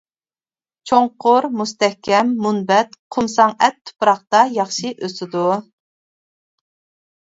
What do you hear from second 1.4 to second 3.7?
مۇستەھكەم مۇنبەت، قۇمساڭ